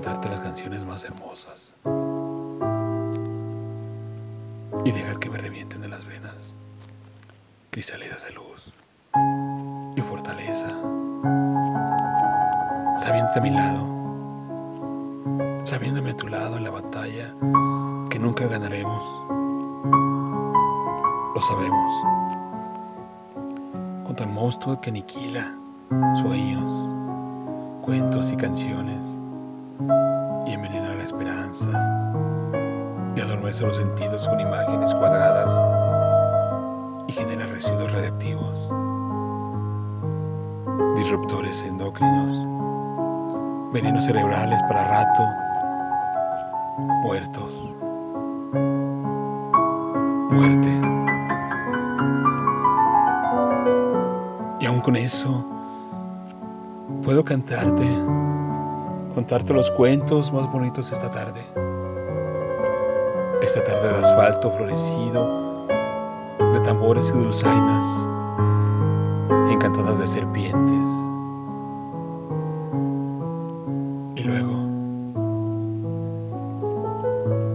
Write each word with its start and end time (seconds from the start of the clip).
canciones 0.00 0.84
más 0.84 1.04
hermosas 1.04 1.72
y 4.84 4.90
dejar 4.90 5.18
que 5.18 5.30
me 5.30 5.38
revienten 5.38 5.80
de 5.80 5.88
las 5.88 6.04
venas 6.04 6.54
cristalidas 7.70 8.24
de 8.24 8.32
luz 8.32 8.72
y 9.96 10.00
fortaleza, 10.02 10.68
sabiéndote 12.98 13.38
a 13.38 13.42
mi 13.42 13.50
lado, 13.50 13.86
sabiéndome 15.64 16.10
a 16.10 16.16
tu 16.16 16.26
lado 16.28 16.56
en 16.56 16.64
la 16.64 16.70
batalla 16.70 17.34
que 18.10 18.18
nunca 18.18 18.46
ganaremos. 18.46 19.02
Lo 21.34 21.40
sabemos. 21.40 22.04
Contra 24.04 24.26
el 24.26 24.32
monstruo 24.32 24.80
que 24.80 24.90
aniquila 24.90 25.54
sueños, 26.20 26.90
cuentos 27.82 28.32
y 28.32 28.36
canciones 28.36 29.18
y 30.46 30.52
envenena 30.52 30.94
la 30.94 31.02
esperanza 31.02 31.70
y 33.16 33.20
adormece 33.20 33.64
los 33.64 33.76
sentidos 33.76 34.26
con 34.28 34.40
imágenes 34.40 34.94
cuadradas 34.94 35.60
y 37.06 37.12
genera 37.12 37.46
residuos 37.46 37.92
radiactivos, 37.92 38.72
disruptores 40.96 41.62
endocrinos, 41.64 42.46
venenos 43.72 44.04
cerebrales 44.04 44.62
para 44.64 44.84
rato, 44.84 45.26
muertos, 47.02 47.74
muerte. 50.30 50.70
Y 54.60 54.66
aún 54.66 54.80
con 54.80 54.96
eso, 54.96 55.44
puedo 57.02 57.24
cantarte, 57.24 57.84
contarte 59.14 59.54
los 59.54 59.70
cuentos 59.70 60.32
más 60.32 60.50
bonitos 60.50 60.90
esta 60.90 61.08
tarde. 61.08 61.40
Esta 63.40 63.62
tarde 63.62 63.92
de 63.92 63.98
asfalto 63.98 64.50
florecido, 64.50 65.66
de 66.52 66.60
tambores 66.60 67.10
y 67.10 67.18
dulzainas, 67.18 67.84
encantadas 69.50 70.00
de 70.00 70.06
serpientes. 70.08 70.88
Y 74.16 74.22
luego, 74.24 74.52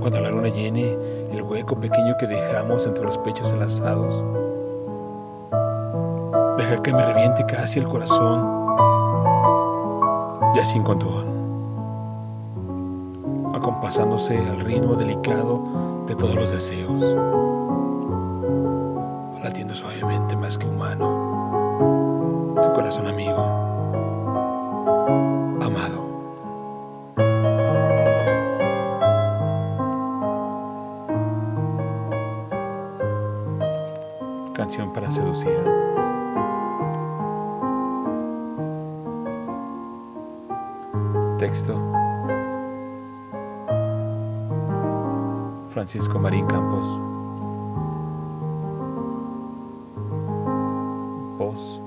cuando 0.00 0.20
la 0.20 0.30
luna 0.30 0.48
llene 0.48 0.98
el 1.30 1.42
hueco 1.42 1.78
pequeño 1.78 2.16
que 2.18 2.26
dejamos 2.26 2.84
entre 2.86 3.04
los 3.04 3.16
pechos 3.18 3.52
enlazados, 3.52 4.24
dejar 6.56 6.82
que 6.82 6.92
me 6.92 7.04
reviente 7.04 7.44
casi 7.46 7.78
el 7.78 7.86
corazón, 7.86 8.64
ya 10.56 10.64
sin 10.64 10.82
control, 10.82 11.33
acompasándose 13.54 14.36
al 14.36 14.60
ritmo 14.60 14.94
delicado 14.96 16.04
de 16.06 16.14
todos 16.16 16.34
los 16.34 16.50
deseos, 16.50 17.00
latiendo 19.42 19.74
suavemente 19.74 20.36
más 20.36 20.58
que 20.58 20.66
humano, 20.66 22.56
tu 22.62 22.72
corazón 22.72 23.06
amigo, 23.06 23.38
amado. 25.62 26.04
Canción 34.52 34.92
para 34.92 35.10
seducir. 35.10 35.62
Texto. 41.38 42.03
Francisco 45.74 46.20
Marín 46.20 46.46
Campos. 46.46 46.86
Voz. 51.36 51.83